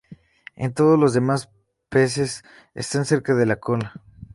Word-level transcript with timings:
En 0.55 0.73
todos 0.73 0.97
los 0.97 1.13
demás 1.13 1.51
peces, 1.89 2.43
están 2.73 3.05
cerca 3.05 3.35
de 3.35 3.45
la 3.45 3.57
cola. 3.57 4.01